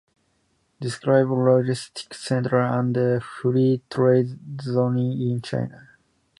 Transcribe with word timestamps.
Describe 0.79 1.29
logistics 1.29 2.23
centers 2.25 2.73
and 2.73 3.21
Free 3.23 3.83
Trade 3.87 4.59
Zones 4.59 5.21
in 5.21 5.39
China. 5.43 5.89